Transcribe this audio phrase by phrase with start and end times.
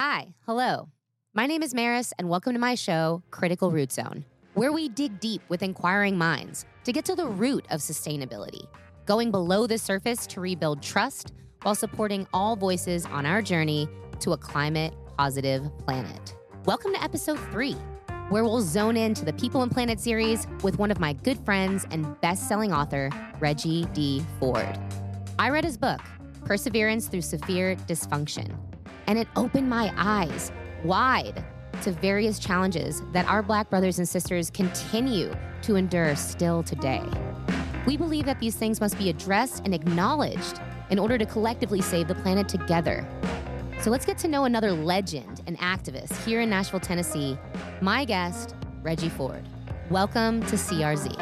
[0.00, 0.90] Hi, hello.
[1.34, 4.24] My name is Maris, and welcome to my show, Critical Root Zone,
[4.54, 8.68] where we dig deep with inquiring minds to get to the root of sustainability,
[9.06, 11.32] going below the surface to rebuild trust
[11.62, 13.88] while supporting all voices on our journey
[14.20, 16.36] to a climate positive planet.
[16.64, 17.74] Welcome to episode three,
[18.28, 21.88] where we'll zone into the People and Planet series with one of my good friends
[21.90, 23.10] and best selling author,
[23.40, 24.22] Reggie D.
[24.38, 24.78] Ford.
[25.40, 25.98] I read his book,
[26.44, 28.56] Perseverance Through Severe Dysfunction,
[29.08, 30.52] and it opened my eyes
[30.84, 31.44] wide
[31.82, 37.02] to various challenges that our Black brothers and sisters continue to endure still today.
[37.86, 40.60] We believe that these things must be addressed and acknowledged
[40.90, 43.08] in order to collectively save the planet together.
[43.80, 47.38] So let's get to know another legend and activist here in Nashville, Tennessee,
[47.80, 49.48] my guest, Reggie Ford.
[49.88, 51.16] Welcome to CRZ.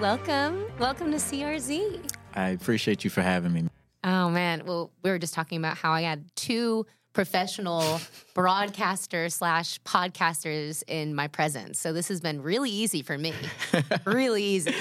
[0.00, 0.64] Welcome.
[0.78, 2.12] Welcome to CRZ.
[2.34, 3.64] I appreciate you for having me.
[4.04, 7.80] Oh man, well, we were just talking about how I had two professional
[8.34, 11.80] broadcasters slash podcasters in my presence.
[11.80, 13.32] So this has been really easy for me.
[14.04, 14.72] really easy.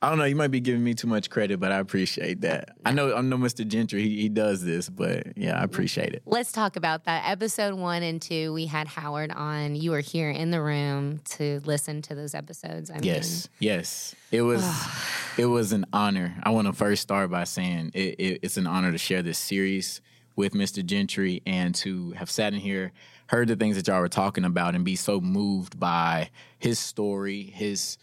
[0.00, 0.24] I don't know.
[0.24, 2.76] You might be giving me too much credit, but I appreciate that.
[2.86, 3.66] I know I know Mr.
[3.66, 4.02] Gentry.
[4.02, 6.22] He, he does this, but yeah, I appreciate it.
[6.24, 7.28] Let's talk about that.
[7.28, 9.74] Episode one and two, we had Howard on.
[9.74, 12.92] You were here in the room to listen to those episodes.
[12.92, 14.64] I yes, mean, yes, it was.
[15.36, 16.36] it was an honor.
[16.44, 19.38] I want to first start by saying it, it, it's an honor to share this
[19.38, 20.00] series
[20.36, 20.86] with Mr.
[20.86, 22.92] Gentry and to have sat in here,
[23.26, 27.42] heard the things that y'all were talking about, and be so moved by his story,
[27.42, 27.98] his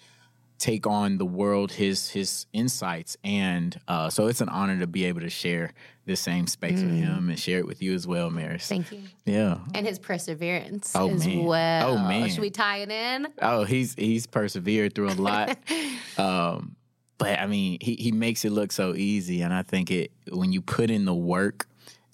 [0.57, 5.05] take on the world, his his insights, and uh, so it's an honor to be
[5.05, 5.73] able to share
[6.05, 6.85] this same space mm.
[6.85, 8.67] with him and share it with you as well, Maris.
[8.67, 9.01] Thank you.
[9.25, 11.43] Yeah, and his perseverance oh, as man.
[11.43, 11.89] well.
[11.89, 13.27] Oh man, should we tie it in?
[13.41, 15.57] Oh, he's he's persevered through a lot.
[16.17, 16.75] um,
[17.17, 20.51] but I mean, he he makes it look so easy, and I think it when
[20.51, 21.67] you put in the work,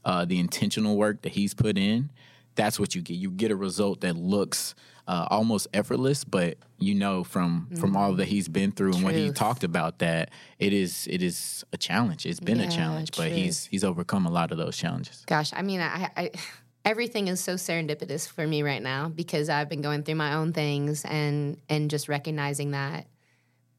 [0.05, 2.09] uh, the intentional work that he's put in,
[2.55, 3.15] that's what you get.
[3.15, 4.75] You get a result that looks
[5.07, 7.79] uh, almost effortless, but you know from mm.
[7.79, 10.29] from all that he's been through and what he talked about that
[10.59, 12.25] it is it is a challenge.
[12.25, 13.29] It's been yeah, a challenge, truth.
[13.29, 15.23] but he's he's overcome a lot of those challenges.
[15.27, 16.31] Gosh, I mean, I, I
[16.85, 20.53] everything is so serendipitous for me right now because I've been going through my own
[20.53, 23.07] things and and just recognizing that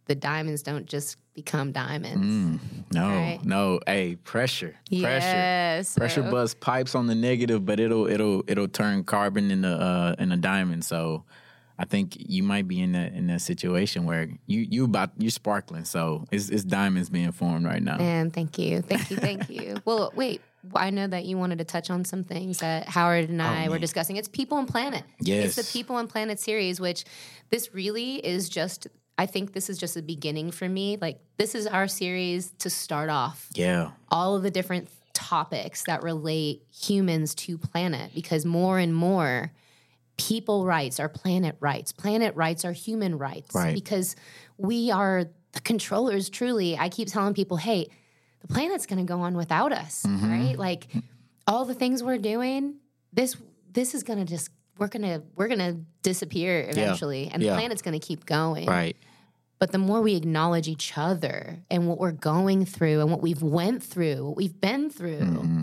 [0.07, 2.61] the diamonds don't just become diamonds.
[2.61, 2.61] Mm,
[2.93, 3.41] no, right?
[3.45, 3.81] no.
[3.87, 9.05] Hey, pressure, yes, pressure, pressure bust pipes on the negative, but it'll it'll it'll turn
[9.05, 10.85] carbon into uh in a diamond.
[10.85, 11.25] So.
[11.79, 15.31] I think you might be in that in that situation where you you about you're
[15.31, 17.97] sparkling, so it's, it's diamonds being formed right now.
[17.97, 19.79] And thank you, thank you, thank you.
[19.85, 20.43] well, wait,
[20.75, 23.71] I know that you wanted to touch on some things that Howard and I oh,
[23.71, 24.17] were discussing.
[24.17, 25.03] It's People and Planet.
[25.21, 25.59] Yes.
[25.59, 27.05] It's the People and Planet series, which
[27.51, 28.87] this really is just
[29.19, 30.99] I think this is just a beginning for me.
[31.01, 33.49] Like this is our series to start off.
[33.55, 33.91] Yeah.
[34.11, 39.53] All of the different topics that relate humans to planet because more and more
[40.17, 41.93] people rights are planet rights.
[41.93, 43.75] Planet rights are human rights right.
[43.75, 44.17] because
[44.57, 46.77] we are the controllers truly.
[46.79, 47.89] I keep telling people, "Hey,
[48.41, 50.31] the planet's going to go on without us." Mm-hmm.
[50.31, 50.59] Right?
[50.59, 50.89] Like
[51.47, 52.77] all the things we're doing,
[53.13, 53.37] this
[53.71, 57.31] this is going to just we're gonna we're gonna disappear eventually, yeah.
[57.33, 57.55] and the yeah.
[57.55, 58.67] planet's gonna keep going.
[58.67, 58.97] Right.
[59.59, 63.43] But the more we acknowledge each other and what we're going through and what we've
[63.43, 65.63] went through, what we've been through, mm-hmm.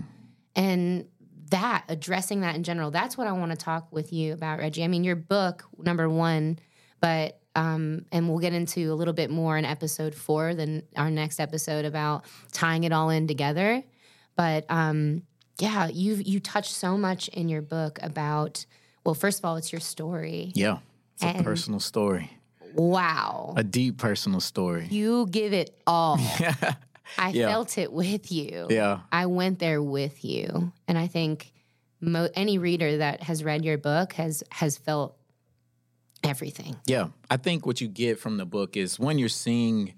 [0.56, 1.06] and
[1.50, 4.84] that addressing that in general, that's what I want to talk with you about, Reggie.
[4.84, 6.58] I mean, your book, number one,
[7.00, 11.10] but um, and we'll get into a little bit more in episode four than our
[11.10, 13.82] next episode about tying it all in together.
[14.36, 15.24] But um,
[15.58, 18.64] yeah, you you touch so much in your book about
[19.04, 20.52] well, first of all, it's your story.
[20.54, 20.78] Yeah,
[21.14, 22.30] it's and a personal story.
[22.74, 24.86] Wow, a deep personal story.
[24.90, 26.18] You give it all.
[27.18, 27.48] I yeah.
[27.48, 28.66] felt it with you.
[28.70, 31.52] Yeah, I went there with you, and I think
[32.00, 35.16] mo- any reader that has read your book has has felt
[36.22, 36.76] everything.
[36.86, 39.94] Yeah, I think what you get from the book is when you're seeing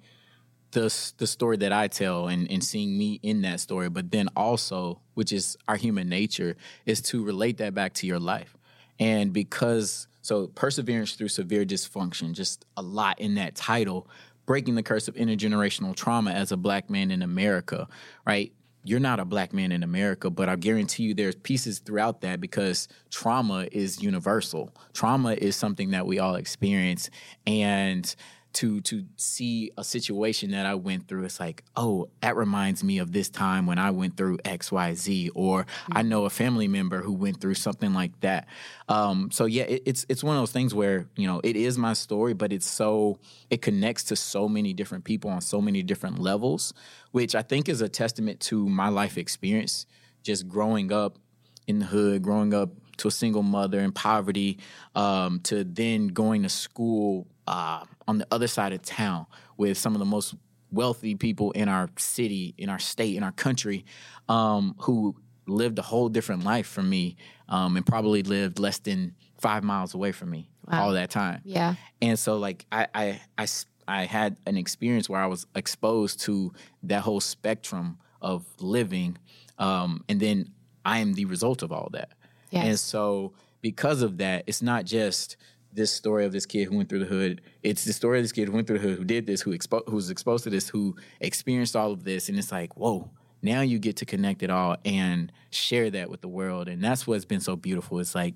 [0.73, 4.29] the the story that I tell and, and seeing me in that story, but then
[4.35, 6.57] also, which is our human nature,
[6.87, 8.57] is to relate that back to your life.
[9.03, 14.09] And because so perseverance through severe dysfunction, just a lot in that title,
[14.47, 17.89] breaking the curse of intergenerational trauma as a black man in America,
[18.25, 18.53] right?
[18.85, 22.41] You're not a black man in America, but I guarantee you there's pieces throughout that
[22.41, 24.71] because trauma is universal.
[24.93, 27.11] Trauma is something that we all experience.
[27.45, 28.15] And
[28.55, 31.25] to to see a situation that I went through.
[31.25, 34.95] It's like, oh, that reminds me of this time when I went through X, Y,
[34.95, 35.97] Z, or mm-hmm.
[35.97, 38.47] I know a family member who went through something like that.
[38.89, 41.79] Um, so yeah, it, it's it's one of those things where you know it is
[41.79, 43.19] my story, but it's so
[43.51, 46.75] it connects to so many different people on so many different levels,
[47.13, 49.87] which I think is a testament to my life experience,
[50.23, 51.19] just growing up
[51.67, 54.59] in the hood, growing up to a single mother in poverty,
[54.95, 59.95] um, to then going to school uh, on the other side of town with some
[59.95, 60.35] of the most
[60.71, 63.85] wealthy people in our city, in our state, in our country,
[64.29, 65.15] um, who
[65.47, 67.17] lived a whole different life from me
[67.49, 70.85] um, and probably lived less than five miles away from me wow.
[70.85, 71.41] all that time.
[71.45, 71.75] Yeah.
[72.01, 73.47] And so, like, I, I, I,
[73.89, 76.53] I had an experience where I was exposed to
[76.85, 79.19] that whole spectrum of living.
[79.59, 80.53] Um, and then
[80.85, 82.11] I am the result of all that.
[82.51, 82.67] Yes.
[82.67, 85.37] And so, because of that, it's not just
[85.73, 87.41] this story of this kid who went through the hood.
[87.63, 89.57] It's the story of this kid who went through the hood, who did this, who
[89.57, 93.11] expo- exposed to this, who experienced all of this, and it's like, whoa.
[93.45, 97.09] Now you get to connect it all and share that with the world, and that's
[97.09, 97.99] what's been so beautiful.
[97.99, 98.35] It's like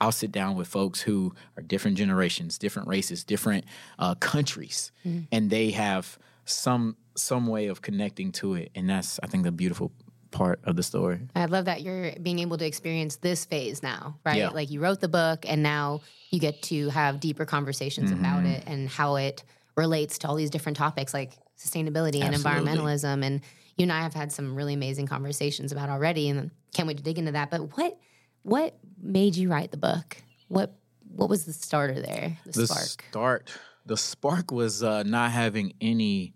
[0.00, 3.66] I'll sit down with folks who are different generations, different races, different
[3.98, 5.24] uh, countries, mm-hmm.
[5.30, 9.52] and they have some some way of connecting to it, and that's I think the
[9.52, 9.92] beautiful
[10.30, 11.20] part of the story.
[11.34, 14.38] I love that you're being able to experience this phase now, right?
[14.38, 14.48] Yeah.
[14.50, 16.00] Like you wrote the book and now
[16.30, 18.20] you get to have deeper conversations mm-hmm.
[18.20, 19.44] about it and how it
[19.76, 23.40] relates to all these different topics like sustainability and environmentalism and
[23.76, 27.02] you and I have had some really amazing conversations about already and can't wait to
[27.02, 27.50] dig into that.
[27.50, 27.98] But what
[28.42, 30.16] what made you write the book?
[30.48, 30.74] What
[31.14, 32.38] what was the starter there?
[32.46, 33.04] The, the spark.
[33.10, 36.34] Start the spark was uh, not having any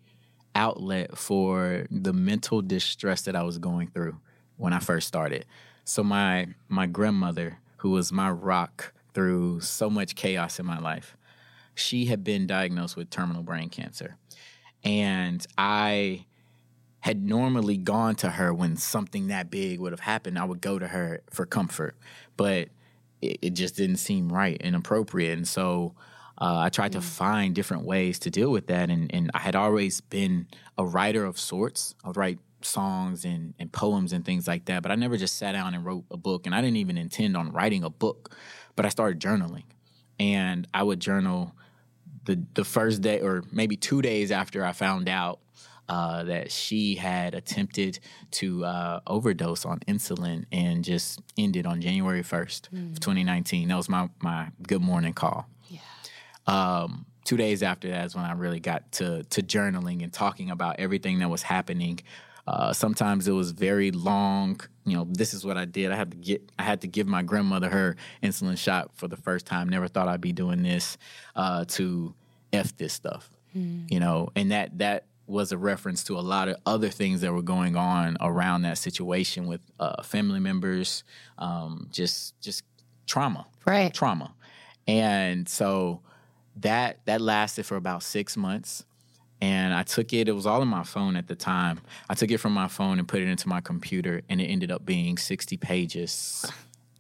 [0.55, 4.19] outlet for the mental distress that I was going through
[4.56, 5.47] when I first started.
[5.85, 11.17] So my my grandmother, who was my rock through so much chaos in my life,
[11.75, 14.17] she had been diagnosed with terminal brain cancer.
[14.85, 16.26] And I
[17.00, 20.38] had normally gone to her when something that big would have happened.
[20.38, 21.97] I would go to her for comfort,
[22.37, 22.69] but
[23.23, 25.37] it, it just didn't seem right and appropriate.
[25.37, 25.94] And so
[26.40, 27.02] uh, I tried to mm.
[27.02, 30.46] find different ways to deal with that, and, and I had always been
[30.78, 31.94] a writer of sorts.
[32.02, 35.37] I would write songs and, and poems and things like that, but I never just
[35.37, 38.34] sat down and wrote a book, and I didn't even intend on writing a book.
[38.76, 39.64] But I started journaling,
[40.19, 41.54] and I would journal
[42.25, 45.40] the the first day or maybe two days after I found out
[45.90, 47.98] uh, that she had attempted
[48.31, 52.92] to uh, overdose on insulin and just ended on January 1st mm.
[52.92, 53.66] of 2019.
[53.66, 55.48] That was my, my good morning call.
[56.46, 60.50] Um, two days after that is when I really got to to journaling and talking
[60.50, 62.00] about everything that was happening.
[62.46, 64.60] Uh, sometimes it was very long.
[64.84, 65.92] You know, this is what I did.
[65.92, 66.50] I had to get.
[66.58, 69.69] I had to give my grandmother her insulin shot for the first time.
[69.69, 70.98] Never thought I'd be doing this.
[71.37, 72.14] Uh, to
[72.52, 73.31] f this stuff.
[73.56, 73.90] Mm.
[73.90, 77.32] You know, and that that was a reference to a lot of other things that
[77.32, 81.04] were going on around that situation with uh, family members.
[81.38, 82.64] Um, just just
[83.06, 83.46] trauma.
[83.64, 83.94] Right.
[83.94, 84.34] Trauma.
[84.88, 86.00] And so
[86.61, 88.85] that that lasted for about six months
[89.41, 90.29] and I took it.
[90.29, 91.81] It was all on my phone at the time.
[92.09, 94.71] I took it from my phone and put it into my computer, and it ended
[94.71, 96.51] up being sixty pages.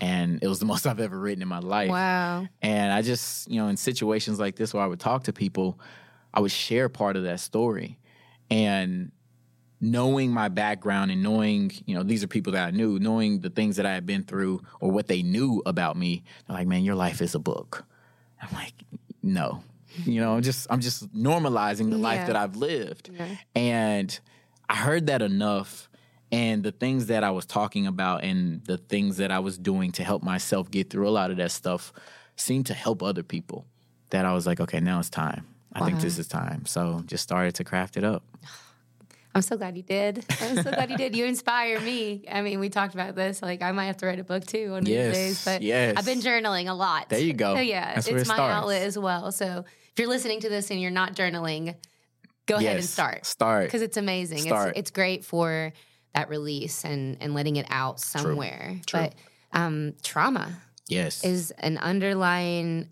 [0.00, 1.90] And it was the most I've ever written in my life.
[1.90, 2.48] Wow!
[2.62, 5.78] And I just, you know, in situations like this where I would talk to people,
[6.32, 7.98] I would share part of that story,
[8.50, 9.12] and
[9.82, 13.48] knowing my background and knowing, you know, these are people that I knew, knowing the
[13.48, 16.84] things that I had been through or what they knew about me, they're like, "Man,
[16.84, 17.84] your life is a book."
[18.42, 18.72] I'm like,
[19.22, 19.62] no.
[20.04, 22.02] You know, I'm just I'm just normalizing the yeah.
[22.02, 23.10] life that I've lived.
[23.12, 23.36] Yeah.
[23.54, 24.20] And
[24.68, 25.88] I heard that enough
[26.32, 29.90] and the things that I was talking about and the things that I was doing
[29.92, 31.92] to help myself get through a lot of that stuff
[32.36, 33.66] seemed to help other people.
[34.10, 35.46] That I was like, okay, now it's time.
[35.72, 36.66] I think this is time.
[36.66, 38.22] So just started to craft it up.
[39.34, 40.24] I'm so glad you did.
[40.40, 41.14] I'm so glad you did.
[41.14, 42.24] You inspire me.
[42.30, 43.40] I mean, we talked about this.
[43.40, 45.44] Like, I might have to write a book too one yes, of these days.
[45.44, 45.94] But yes.
[45.96, 47.08] I've been journaling a lot.
[47.08, 47.54] There you go.
[47.54, 48.54] So yeah, That's it's my starts.
[48.54, 49.30] outlet as well.
[49.30, 51.76] So if you're listening to this and you're not journaling,
[52.46, 53.26] go yes, ahead and start.
[53.26, 54.38] Start because it's amazing.
[54.38, 54.70] Start.
[54.70, 55.72] It's it's great for
[56.14, 58.80] that release and and letting it out somewhere.
[58.86, 59.00] True.
[59.00, 59.00] True.
[59.00, 59.14] But
[59.52, 62.88] um, trauma, yes, is an underlying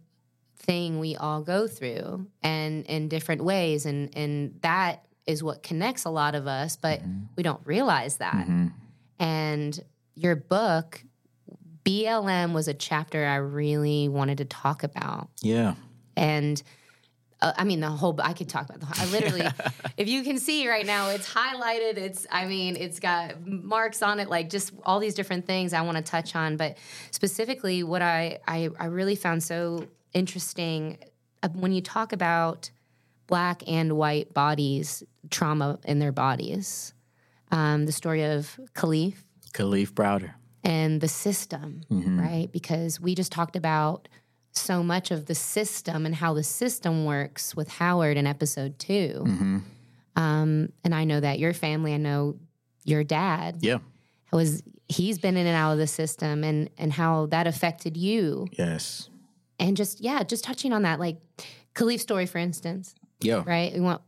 [0.57, 6.07] thing we all go through and in different ways and and that is what connects
[6.07, 7.25] a lot of us, but mm-hmm.
[7.37, 8.35] we don't realize that.
[8.35, 8.69] Mm-hmm.
[9.21, 11.05] And your book,
[11.85, 15.29] BLM, was a chapter I really wanted to talk about.
[15.43, 15.75] Yeah.
[16.17, 16.61] And
[17.43, 19.47] uh, I mean, the whole, I could talk about the whole, I literally,
[19.99, 21.99] if you can see right now, it's highlighted.
[21.99, 25.83] It's, I mean, it's got marks on it, like just all these different things I
[25.83, 26.57] want to touch on.
[26.57, 26.79] But
[27.11, 30.99] specifically, what I, I, I really found so interesting
[31.43, 32.71] uh, when you talk about
[33.29, 36.95] black and white bodies trauma in their bodies.
[37.51, 39.15] Um, the story of Kalief
[39.55, 40.33] Kalief Browder.
[40.65, 42.49] and the system, right?
[42.53, 44.09] Because we just talked about
[44.53, 49.25] so much of the system and how the system works with Howard in episode 2
[50.17, 52.37] Um, and I know that your family, I know
[52.85, 53.79] your dad Yeah.
[54.33, 58.47] was he's been in and out of the system and and how that affected you
[58.59, 59.09] Yes.
[59.59, 61.19] and just yeah just touching on that like
[61.75, 63.43] Kalief's story for instance Yeah.
[63.47, 64.01] right we want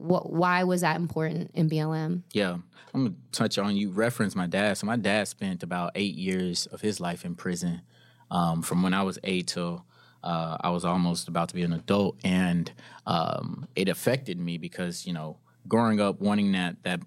[0.00, 2.58] what why was that important in BLM Yeah.
[2.92, 4.76] I'm gonna touch on you reference my dad.
[4.78, 7.82] So my dad spent about eight years of his life in prison,
[8.30, 9.84] um, from when I was eight till
[10.22, 12.70] uh, I was almost about to be an adult, and
[13.06, 15.38] um, it affected me because you know
[15.68, 17.00] growing up wanting that that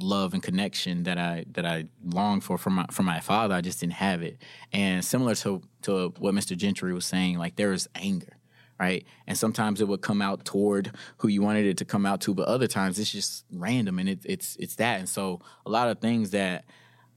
[0.00, 3.60] love and connection that I that I longed for from my from my father, I
[3.60, 4.38] just didn't have it.
[4.72, 6.56] And similar to to what Mr.
[6.56, 8.35] Gentry was saying, like there was anger
[8.78, 9.06] right?
[9.26, 12.34] And sometimes it would come out toward who you wanted it to come out to,
[12.34, 14.98] but other times it's just random and it, it's it's that.
[14.98, 16.64] And so a lot of things that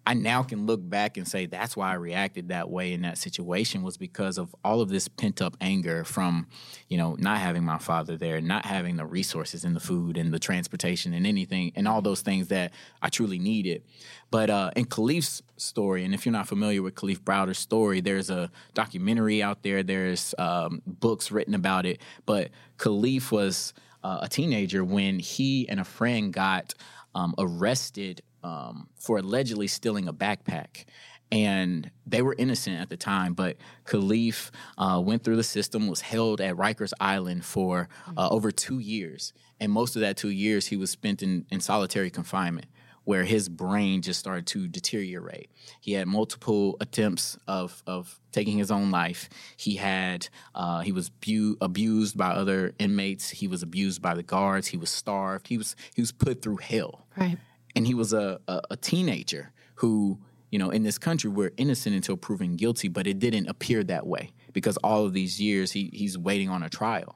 [0.10, 3.20] I now can look back and say that's why I reacted that way in that
[3.20, 6.48] situation was because of all of this pent up anger from,
[6.88, 10.34] you know, not having my father there, not having the resources and the food and
[10.34, 12.74] the transportation and anything and all those things that
[13.04, 13.84] I truly needed.
[14.32, 18.32] But uh, in Kalief's story, and if you're not familiar with Kalief Browder's story, there's
[18.32, 19.84] a documentary out there.
[19.84, 22.02] There's um, books written about it.
[22.26, 22.50] But
[22.80, 26.74] Kalief was uh, a teenager when he and a friend got
[27.14, 30.86] um, arrested um, for allegedly stealing a backpack.
[31.32, 36.02] And they were innocent at the time, but Kalief uh, went through the system, was
[36.02, 39.32] held at Rikers Island for uh, over two years.
[39.60, 42.66] And most of that two years, he was spent in, in solitary confinement
[43.10, 45.50] where his brain just started to deteriorate.
[45.82, 49.30] He had multiple attempts of of taking his own life.
[49.58, 53.32] He had uh, he was bu- abused by other inmates.
[53.32, 54.68] He was abused by the guards.
[54.68, 55.48] He was starved.
[55.48, 57.08] He was he was put through hell.
[57.18, 57.40] right
[57.80, 60.20] And he was a, a, a teenager who
[60.52, 64.06] you know in this country we're innocent until proven guilty, but it didn't appear that
[64.06, 67.16] way because all of these years he he's waiting on a trial,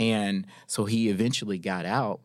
[0.00, 2.18] and so he eventually got out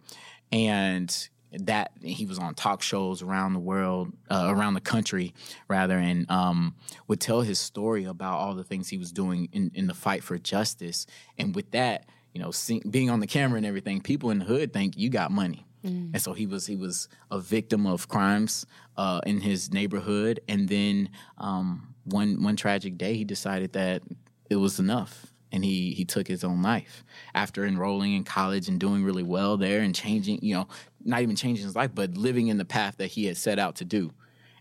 [0.51, 5.35] and that he was on talk shows around the world, uh, around the country,
[5.67, 6.73] rather, and um,
[7.07, 10.23] would tell his story about all the things he was doing in, in the fight
[10.23, 11.05] for justice.
[11.37, 14.45] And with that, you know, see, being on the camera and everything, people in the
[14.45, 15.67] hood think you got money.
[15.83, 18.65] And so he was he was a victim of crimes
[18.97, 24.01] uh, in his neighborhood, and then um, one one tragic day he decided that
[24.49, 25.27] it was enough.
[25.51, 27.05] And he he took his own life.
[27.33, 30.67] After enrolling in college and doing really well there and changing you know
[31.05, 33.75] not even changing his life but living in the path that he had set out
[33.77, 34.11] to do.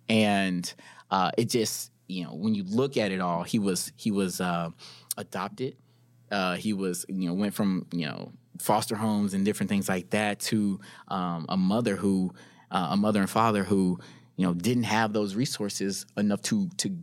[0.09, 0.73] And
[1.11, 4.41] uh, it just you know when you look at it all he was he was
[4.41, 4.71] uh,
[5.17, 5.77] adopted.
[6.31, 10.11] Uh, he was you know went from you know foster homes and different things like
[10.11, 12.33] that to um, a mother who
[12.71, 13.99] uh, a mother and father who
[14.37, 16.97] you know didn't have those resources enough to to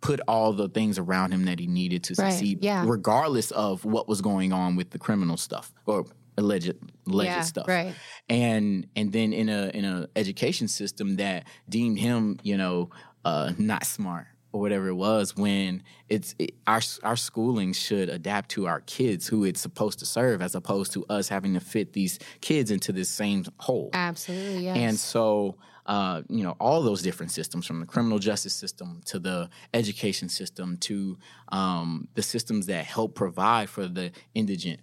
[0.00, 2.84] put all the things around him that he needed to Right, succeed yeah.
[2.86, 6.04] regardless of what was going on with the criminal stuff or
[6.36, 6.72] alleged
[7.06, 7.94] alleged Yeah, stuff right.
[8.28, 12.90] and and then in a in a education system that deemed him you know
[13.24, 18.50] uh not smart or whatever it was when it's it, our our schooling should adapt
[18.50, 21.92] to our kids who it's supposed to serve as opposed to us having to fit
[21.94, 25.56] these kids into this same hole absolutely yes and so,
[25.86, 30.28] uh, you know, all those different systems from the criminal justice system to the education
[30.28, 31.18] system to
[31.50, 34.78] um, the systems that help provide for the indigent,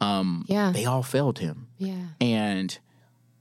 [0.00, 0.70] um, Yeah.
[0.70, 1.66] they all failed him.
[1.78, 2.78] yeah And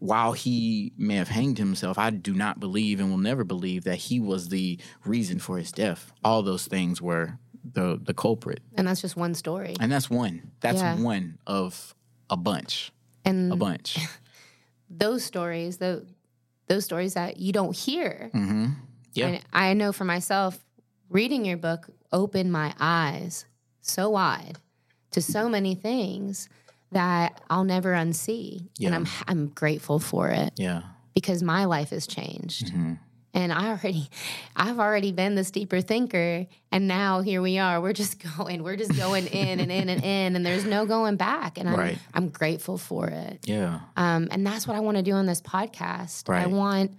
[0.04, 3.96] while he may have hanged himself, I do not believe and will never believe that
[3.96, 6.12] he was the reason for his death.
[6.26, 10.52] All those things were the the culprit, and that's just one story and that's one.
[10.60, 10.98] That's Yeah.
[10.98, 11.96] one of
[12.30, 12.92] a bunch,
[13.24, 13.98] and a bunch.
[14.90, 16.06] those stories the
[16.68, 18.66] those stories that you don't hear hmm
[19.14, 19.28] Yeah.
[19.28, 20.60] And I know for myself,
[21.10, 23.46] reading your book opened my eyes
[23.80, 24.58] so wide
[25.12, 26.50] to so many things
[26.94, 28.68] that I'll never unsee.
[28.78, 28.88] Yeah.
[28.88, 30.82] And I'm I'm grateful for it Yeah.
[31.14, 32.68] because my life has changed.
[32.74, 33.00] Mhm.
[33.36, 34.10] And I already
[34.56, 37.82] I've already been this deeper thinker and now here we are.
[37.82, 38.62] We're just going.
[38.64, 41.76] We're just going in and in and in and there's no going back and I'm
[41.76, 41.98] Right.
[42.14, 43.40] I'm grateful for it.
[43.46, 43.80] Yeah.
[43.98, 46.30] Um, and that's what I want to do on this podcast.
[46.34, 46.92] I want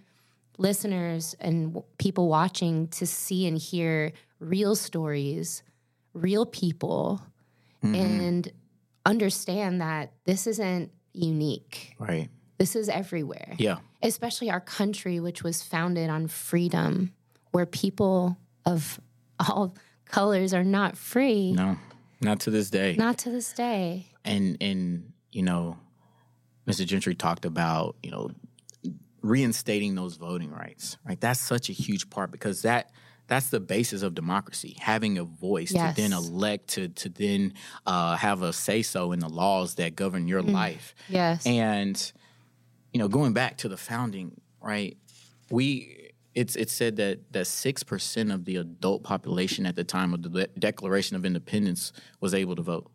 [0.58, 5.62] listeners and w- people watching to see and hear real stories,
[6.12, 7.20] real people,
[7.84, 7.94] Mhm.
[7.96, 8.52] and
[9.04, 11.94] understand that this isn't unique.
[11.98, 12.28] Right.
[12.58, 13.78] This is everywhere, Yeah.
[14.02, 17.12] especially our country, which was founded on freedom,
[17.52, 19.00] where people of
[19.38, 21.76] all colors are not free, No.
[22.20, 22.94] Not to this day.
[22.96, 24.06] not to this day.
[24.24, 25.76] and and you know,
[26.66, 26.86] Mr.
[26.86, 28.30] Gentry talked about, you know,
[29.20, 30.96] reinstating those voting rights.
[31.04, 32.90] Right, that's such a huge part because that
[33.26, 35.94] that's the basis of democracy having a voice Yes.
[35.96, 37.54] to then elect to to then
[37.86, 41.46] uh, have a say so in the laws that govern your life Yes.
[41.46, 42.12] and
[42.92, 44.96] you know going back to the founding right
[45.50, 50.12] we it's it's said that that six percent of the adult population at the time
[50.12, 52.90] of the De- declaration of independence was able to vote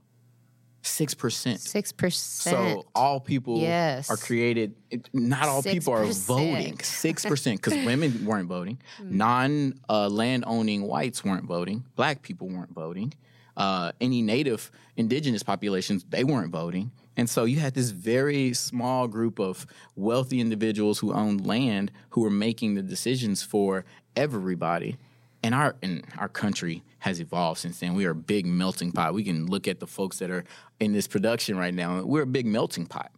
[0.81, 2.55] six percent Six percent.
[2.55, 4.09] so all people Yes.
[4.09, 4.75] are created.
[4.89, 6.79] it- Not all people are voting.
[6.79, 8.79] Six percent because women weren't voting.
[9.03, 11.83] Non uh, land owning whites weren't voting.
[11.95, 13.13] Black people weren't voting.
[13.57, 16.91] Uh, any native indigenous populations they weren't voting.
[17.17, 19.67] And so you had this very small group of
[19.97, 23.83] wealthy individuals who owned land who were making the decisions for
[24.15, 24.95] everybody
[25.43, 27.93] and our and our country has evolved since then.
[27.93, 29.13] We are a big melting pot.
[29.13, 30.43] We can look at the folks that are
[30.79, 32.03] in this production right now.
[32.03, 33.11] We're a big melting pot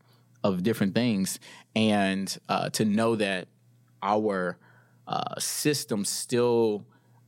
[0.44, 1.40] of different things,
[1.76, 3.48] and uh, to know that
[4.02, 4.58] our
[5.08, 6.86] uh, system still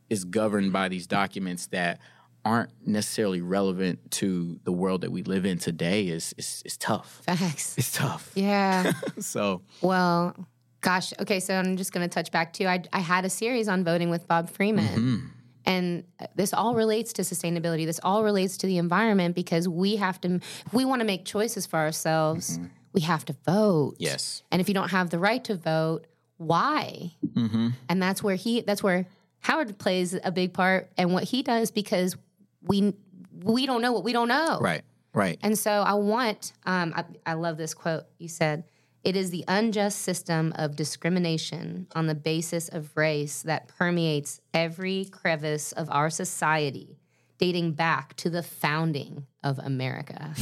[0.10, 2.00] is governed by these documents that
[2.46, 7.22] aren't necessarily relevant to the world that we live in today is is, is tough.
[7.26, 7.78] Facts.
[7.78, 8.32] It's tough.
[8.36, 8.92] Yeah.
[9.20, 10.36] So Well,
[10.84, 11.14] gosh.
[11.20, 12.68] Okay, so I'm just going to touch back too.
[12.68, 14.86] I, I had a series on voting with Bob Freeman.
[14.86, 15.26] Mm-hmm.
[15.66, 16.04] And
[16.36, 17.86] this all relates to sustainability.
[17.86, 21.24] This all relates to the environment because we have to, if we want to make
[21.24, 22.60] choices for ourselves,
[22.92, 23.94] we have to vote.
[23.94, 24.04] Mm-hmm.
[24.04, 26.06] yes, And if you don't have the right to vote,
[26.38, 27.14] why?
[27.26, 27.70] Mm-hmm.
[27.88, 29.08] And that's where he, that's where
[29.40, 32.18] Howard plays a big part and what he does because
[32.62, 32.94] we,
[33.42, 34.60] we don't know what we don't know.
[34.60, 34.82] right,
[35.14, 35.40] right.
[35.42, 38.04] And so I want, um, I, I love this quote.
[38.20, 38.66] You said,
[39.04, 45.06] it is the unjust system of discrimination on the basis of race that permeates every
[45.06, 46.98] crevice of our society,
[47.38, 50.34] dating back to the founding of America.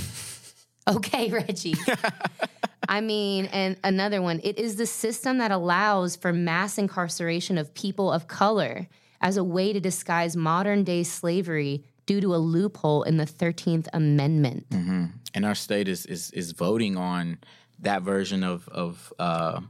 [0.88, 1.76] okay, Reggie.
[2.88, 7.74] I mean, and another one, it is the system that allows for mass incarceration of
[7.74, 8.88] people of color
[9.22, 13.88] as a way to disguise modern day slavery due to a loophole in the 13th
[13.94, 14.70] Amendment.
[14.70, 15.06] Mm-hmm.
[15.34, 17.38] and our state is is is voting on
[17.82, 19.62] that version of of uh,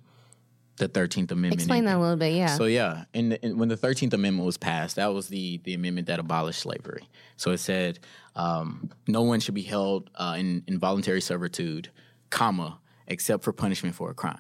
[0.78, 1.62] the Thirteenth Amendment.
[1.62, 2.56] Explain that a little bit, yeah.
[2.56, 5.74] So yeah, in, the, in when the Thirteenth Amendment was passed, that was the the
[5.74, 7.08] amendment that abolished slavery.
[7.38, 8.00] So it said
[8.36, 11.89] um, no one should be held uh, in involuntary servitude,
[12.30, 14.39] comma, except for punishment for a crime.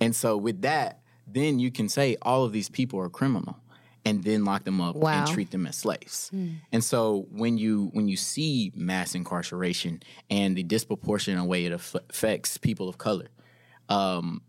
[0.00, 3.58] And so with that, then you can say all of these people are criminal
[4.06, 5.12] and then lock them up Wow.
[5.12, 6.30] and treat them as slaves.
[6.72, 11.96] And so when you when you see mass incarceration and the disproportionate way it aff-
[12.08, 13.28] affects people of color,
[13.90, 14.40] um,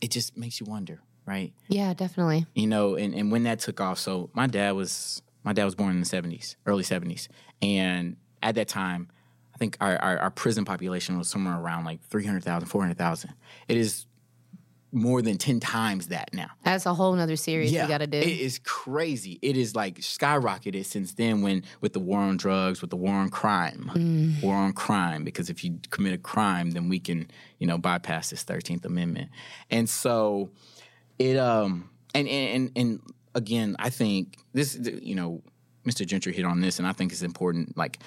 [0.00, 1.52] it just makes you wonder, right?
[1.68, 2.46] yeah, definitely.
[2.54, 5.74] you know and, and when that took off so my dad was my dad was
[5.74, 7.28] born in the 70s early 70s
[7.62, 9.08] and at that time
[9.54, 13.32] i think our, our, our prison population was somewhere around like 300000 400000
[13.68, 14.06] it is
[14.92, 18.18] more than 10 times that now That's a whole nother series we got to do.
[18.18, 19.38] it is crazy.
[19.42, 23.14] It is like skyrocketed since then when with the war on drugs, with the war
[23.14, 23.90] on crime.
[23.94, 24.42] Mm.
[24.42, 28.30] War on crime because if you commit a crime then we can, you know, bypass
[28.30, 29.30] this 13th amendment.
[29.70, 30.50] And so
[31.18, 33.00] it um and and and, and
[33.34, 35.42] again, I think this you know,
[35.86, 36.04] Mr.
[36.06, 37.98] Gentry hit on this and I think it's important like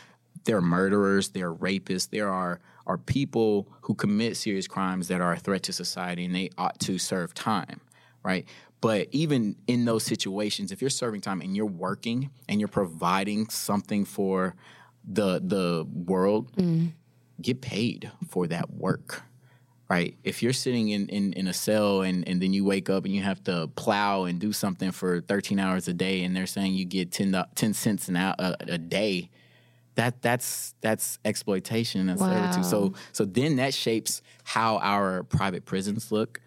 [0.45, 5.21] there are murderers, there are rapists, there are are people who commit serious crimes that
[5.21, 7.81] are a threat to society and they ought to serve time,
[8.23, 8.45] right?
[8.81, 13.47] But even in those situations, if you're serving time and you're working and you're providing
[13.47, 14.55] something for
[15.05, 16.91] the the world, mm.
[17.41, 19.23] get paid for that work.
[19.89, 20.17] Right.
[20.23, 23.13] If you're sitting in, in, in a cell and, and then you wake up and
[23.13, 26.73] you have to plow and do something for 13 hours a day and they're saying
[26.73, 29.29] you get 10, 10 cents an hour a, a day,
[29.95, 32.65] that that's that's exploitation and servitude.
[32.65, 36.41] So so then that shapes how our private prisons look,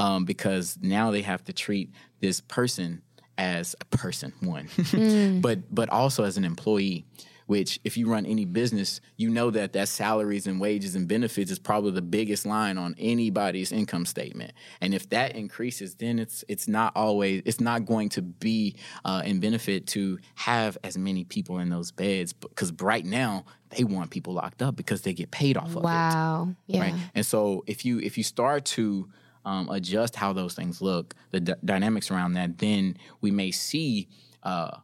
[0.00, 3.02] um, because now they have to treat this person
[3.36, 4.68] as a person, one,
[5.40, 7.04] but but also as an employee.
[7.48, 11.50] Which, if you run any business, you know that that salaries and wages and benefits
[11.50, 14.52] is probably the biggest line on anybody's income statement.
[14.82, 19.22] And if that increases, then it's it's not always it's not going to be uh,
[19.24, 24.10] in benefit to have as many people in those beds because right now they want
[24.10, 26.54] people locked up because they get paid off of it wow.
[26.66, 26.80] Yeah.
[26.80, 26.94] right?
[27.14, 29.08] And so if you if you start to
[29.44, 34.08] um, adjust how those things look, the d- dynamics around that, then we may see
[34.42, 34.76] uh,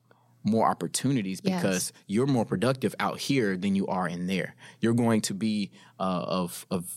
[0.45, 1.63] more opportunities Yes.
[1.63, 4.55] because you're more productive out here than you are in there.
[4.81, 6.95] You're going to be uh, of of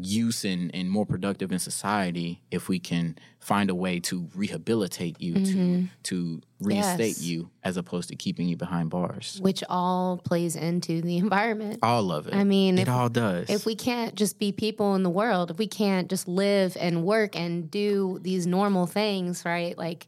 [0.00, 5.20] use and, and more productive in society if we can find a way to rehabilitate
[5.20, 7.22] you to to reinstate Yes.
[7.22, 11.78] you as opposed to keeping you behind bars which all plays into the environment.
[11.82, 14.94] all of it I mean, it if- all does If we can't just be people
[14.94, 19.44] in the world, if we can't just live and work and do these normal things,
[19.44, 19.76] right?
[19.76, 20.06] Like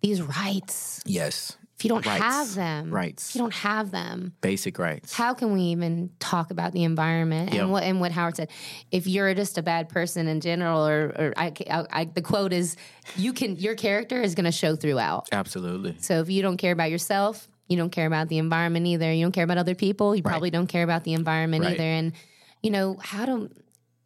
[0.00, 2.22] these rights, yes if you don't Rights.
[2.22, 3.28] have them, Rights.
[3.30, 7.52] if you don't have them, basic rights how can we even talk about the environment
[7.54, 7.62] Yeah.
[7.62, 8.50] and what and what Howard said?
[8.90, 12.52] If you're just a bad person in general, or, or I, I, I, the quote
[12.52, 12.76] is,
[13.16, 15.28] you can your character is going to show throughout.
[15.30, 19.12] absolutely So if you don't care about yourself, you don't care about the environment either.
[19.12, 20.16] You don't care about other people.
[20.16, 21.74] You probably don't care about the environment Right.
[21.74, 21.84] either.
[21.84, 22.12] And
[22.62, 23.50] you know how do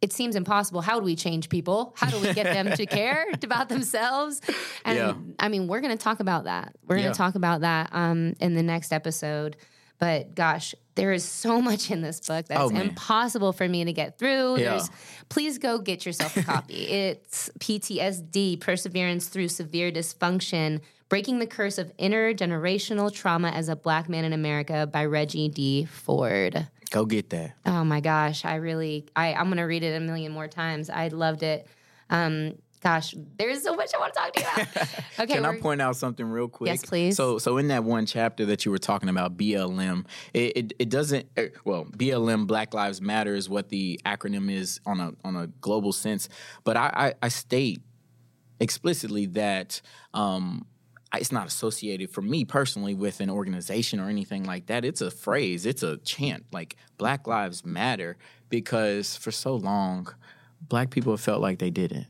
[0.03, 0.81] it seems impossible.
[0.81, 1.95] How do we change people?
[1.97, 4.41] How do we get them to care about themselves?
[4.83, 5.13] And Yeah.
[5.39, 6.75] I mean, we're going to talk about that.
[6.85, 7.13] We're going Yeah.
[7.13, 9.55] to talk about that um, in the next episode.
[9.99, 13.93] But gosh, there is so much in this book that's Oh, impossible for me to
[13.93, 14.57] get through.
[14.57, 14.71] Yeah.
[14.71, 14.89] There's,
[15.29, 16.73] please go get yourself a copy.
[17.03, 20.81] it's PTSD, Perseverance Through Severe Dysfunction,
[21.13, 25.85] Breaking the Curse of Intergenerational Trauma as a Black Man in America by Reggie D.
[25.85, 26.67] Ford.
[26.89, 29.99] go get that Oh my gosh, I really, I, I'm going to read it a
[29.99, 30.89] million more times.
[30.89, 31.67] I loved it.
[32.09, 34.87] Um, gosh, there's so much I want to talk to you about.
[35.19, 36.69] Okay, Can I point out something real quick?
[36.69, 37.15] Yes, please.
[37.15, 40.89] So, so in that one chapter that you were talking about, BLM, it it, it
[40.89, 41.27] doesn't.
[41.37, 45.45] er, Well, BLM, Black Lives Matter, is what the acronym is on a on a
[45.61, 46.27] global sense.
[46.63, 47.83] But I, I, I state
[48.59, 49.79] explicitly that.
[50.15, 50.65] Um,
[51.13, 54.83] it's not associated for me personally with an organization or anything like that.
[54.83, 58.17] It's a phrase, it's a chant like Black Lives Matter
[58.49, 60.13] because for so long,
[60.61, 62.07] black people have felt like they didn't.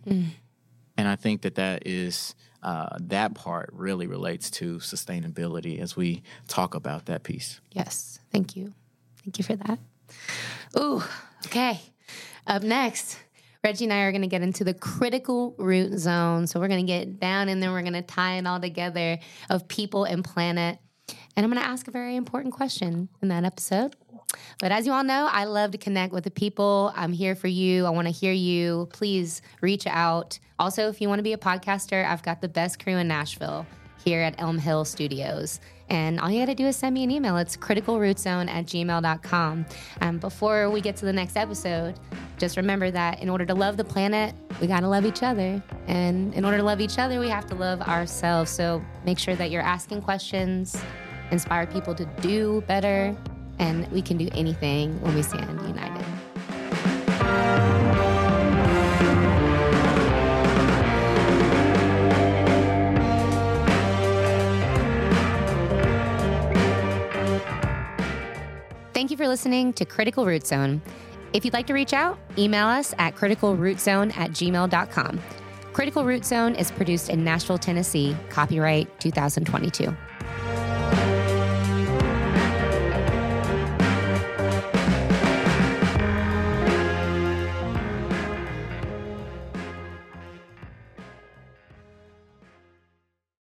[0.97, 6.23] And I think that that is uh, that part really relates to sustainability as we
[6.47, 7.59] talk about that piece.
[7.71, 8.73] Yes, thank you.
[9.23, 9.79] Thank you for that.
[10.79, 11.03] Ooh,
[11.45, 11.81] okay.
[12.47, 13.19] Up next,
[13.63, 16.47] Reggie and I are going to get into the critical root zone.
[16.47, 19.19] So we're going to get down and then we're going to tie it all together
[19.49, 20.80] of people and planet.
[21.38, 23.95] And I'm going to ask a very important question in that episode.
[24.60, 26.91] But as you all know, I love to connect with the people.
[26.93, 27.86] I'm here for you.
[27.86, 28.89] I want to hear you.
[28.91, 30.39] Please reach out.
[30.60, 33.65] Also, if you want to be a podcaster, I've got the best crew in Nashville
[34.04, 35.62] here at Elm Hill Studios.
[35.89, 37.38] And all you got to do is send me an email.
[37.38, 39.65] It's criticalrootzone at gmail.com.
[40.02, 42.00] And before we get to the next episode,
[42.38, 45.62] just remember that in order to love the planet, we got to love each other.
[45.88, 48.50] And in order to love each other, we have to love ourselves.
[48.50, 50.82] So make sure that you're asking questions,
[51.32, 53.15] inspire people to do better,
[53.60, 56.06] and we can do anything when we stand united.
[69.03, 70.81] Thank you for listening to Critical Root Zone.
[71.33, 75.21] If you'd like to reach out, email us at criticalrootzone at gmail.com.
[75.73, 79.93] Critical Root Zone is produced in Nashville, Tennessee, copyright 2022.